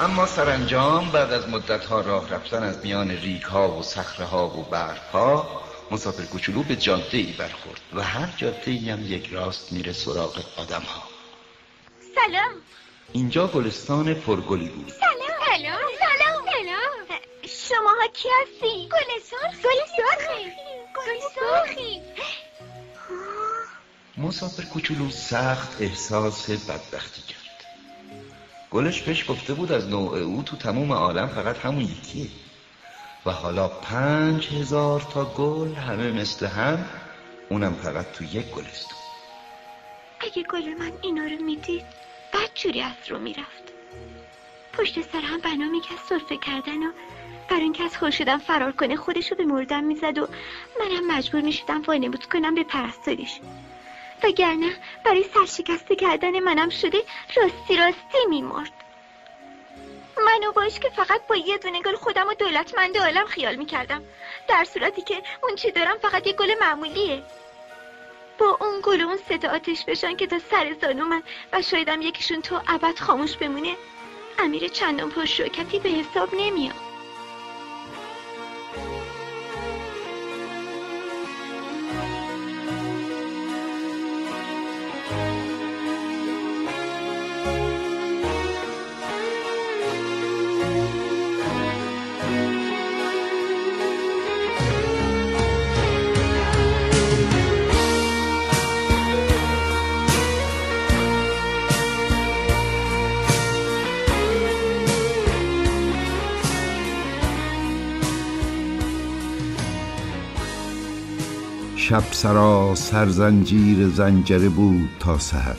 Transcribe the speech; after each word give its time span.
اما 0.00 0.26
سرانجام 0.26 1.10
بعد 1.10 1.32
از 1.32 1.48
مدتها 1.48 2.00
راه 2.00 2.30
رفتن 2.30 2.62
از 2.62 2.78
میان 2.84 3.10
ریگ 3.10 3.42
ها 3.42 3.78
و 3.78 3.82
صخره 3.82 4.26
ها 4.26 4.46
و 4.46 4.62
برف 4.62 5.10
ها 5.10 5.62
مسافر 5.90 6.24
کوچولو 6.24 6.62
به 6.62 6.76
جاده 6.76 7.18
ای 7.18 7.32
برخورد 7.32 7.80
و 7.94 8.02
هر 8.02 8.34
جاده 8.36 8.70
ای 8.70 8.90
هم 8.90 9.12
یک 9.12 9.28
راست 9.32 9.72
میره 9.72 9.92
سراغ 9.92 10.40
آدم 10.56 10.80
ها 10.82 11.02
سلام. 12.14 12.52
اینجا 13.12 13.46
گلستان 13.46 14.14
پرگلی 14.14 14.68
بود. 14.68 14.88
سلام. 14.88 15.38
سلام. 15.46 15.78
سلام. 15.98 16.44
سلام 16.44 17.18
شماها 17.68 18.06
کی 18.12 18.28
هستی؟ 18.42 18.88
گل 18.88 19.22
سرخ 19.30 19.62
گل 19.62 19.80
سرخی 19.96 20.52
گل 20.96 21.20
سرخی 21.34 22.02
مسافر 24.16 24.62
کوچولو 24.62 25.10
سخت 25.10 25.82
احساس 25.82 26.50
بدبختی 26.50 27.22
کرد. 27.22 27.37
گلش 28.70 29.02
پیش 29.02 29.30
گفته 29.30 29.54
بود 29.54 29.72
از 29.72 29.88
نوع 29.88 30.18
او 30.18 30.42
تو 30.42 30.56
تموم 30.56 30.92
عالم 30.92 31.28
فقط 31.28 31.58
همون 31.58 31.84
یکیه. 31.84 32.28
و 33.26 33.30
حالا 33.30 33.68
پنج 33.68 34.48
هزار 34.48 35.00
تا 35.00 35.24
گل 35.24 35.74
همه 35.74 36.12
مثل 36.12 36.46
هم 36.46 36.84
اونم 37.48 37.74
فقط 37.74 38.12
تو 38.12 38.24
یک 38.24 38.50
گلستون 38.50 38.98
اگه 40.20 40.42
گل 40.42 40.74
من 40.74 40.92
اینا 41.02 41.22
رو 41.22 41.44
می‌دید 41.44 41.82
بد 42.32 42.54
جوری 42.54 42.82
از 42.82 42.92
رو 43.08 43.18
می‌رفت. 43.18 43.62
پشت 44.72 45.02
سر 45.12 45.20
هم 45.20 45.40
بنا 45.40 45.68
می‌کرد 45.68 45.98
صرفه 46.08 46.36
کردن 46.36 46.82
و 46.82 46.90
برای 47.50 47.62
اینکه 47.62 47.84
از 47.84 47.96
خورشیدم 47.96 48.38
فرار 48.38 48.72
کنه 48.72 48.96
خودشو 48.96 49.34
به 49.34 49.44
مردم 49.44 49.84
می‌زد 49.84 50.18
و 50.18 50.28
منم 50.80 51.06
مجبور 51.16 51.40
می‌شدم 51.40 51.82
وانمود 51.82 52.26
کنم 52.26 52.54
به 52.54 52.64
پرستاریش. 52.64 53.40
وگرنه 54.22 54.76
برای 55.04 55.24
سرشکسته 55.34 55.96
کردن 55.96 56.40
منم 56.40 56.68
شده 56.68 56.98
راستی 57.36 57.76
راستی 57.76 58.26
میمرد. 58.28 58.72
منو 60.26 60.52
باش 60.52 60.78
که 60.78 60.88
فقط 60.88 61.26
با 61.28 61.36
یه 61.36 61.58
دونه 61.58 61.82
گل 61.82 61.94
خودم 61.94 62.28
و 62.28 62.34
دولتمند 62.34 62.98
عالم 62.98 63.26
خیال 63.26 63.56
می‌کردم. 63.56 64.02
در 64.48 64.64
صورتی 64.64 65.02
که 65.02 65.22
اون 65.42 65.56
چی 65.56 65.70
دارم 65.70 65.98
فقط 65.98 66.26
یه 66.26 66.32
گل 66.32 66.54
معمولیه. 66.60 67.22
با 68.38 68.58
اون 68.60 68.80
گل 68.82 69.02
و 69.02 69.08
اون 69.08 69.16
ستا 69.16 69.48
آتش 69.48 69.84
بشن 69.84 70.16
که 70.16 70.26
تا 70.26 70.38
سر 70.38 70.76
زانو 70.80 71.04
من 71.04 71.22
و 71.52 71.62
شایدم 71.62 72.02
یکیشون 72.02 72.42
تو 72.42 72.60
ابد 72.68 72.98
خاموش 72.98 73.36
بمونه 73.36 73.76
امیر 74.38 74.68
چندان 74.68 75.10
پرشوکتی 75.10 75.78
به 75.78 75.88
حساب 75.88 76.34
نمیاد. 76.34 76.87
شب 111.88 112.02
سراسر 112.12 113.08
زنجیر 113.08 113.88
زنجره 113.88 114.48
بود 114.48 114.88
تا 115.00 115.18
سحر. 115.18 115.56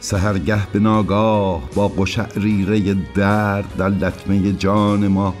سحرگه 0.00 0.66
به 0.66 0.78
ناگاه 0.78 1.62
با 1.74 1.88
قشعریره 1.88 2.94
درد 3.14 3.76
در 3.76 3.88
لطمه 3.88 4.52
جان 4.52 5.08
ما 5.08 5.34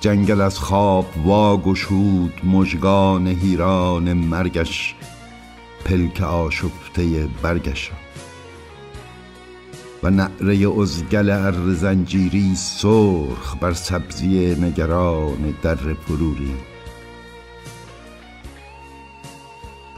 جنگل 0.00 0.40
از 0.40 0.58
خواب 0.58 1.06
واگشود 1.24 2.32
مژگان 2.44 3.26
هیران 3.26 4.12
مرگش 4.12 4.94
پلک 5.84 6.20
آشفته 6.20 7.28
برگش. 7.42 7.90
و 10.02 10.10
نعره 10.10 10.80
ازگل 10.80 11.30
ار 11.30 11.74
زنجیری 11.74 12.54
سرخ 12.56 13.56
بر 13.60 13.72
سبزی 13.72 14.54
نگران 14.54 15.54
در 15.62 15.76
پروری. 15.76 16.54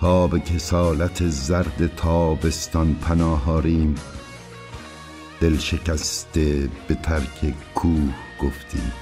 تا 0.01 0.27
به 0.27 0.41
کسالت 0.41 1.29
زرد 1.29 1.97
تابستان 1.97 2.95
پناهاریم. 2.95 3.95
دل 5.41 5.59
شکسته 5.59 6.69
به 6.89 6.95
ترک 6.95 7.55
کوه 7.75 8.15
گفتیم. 8.43 8.93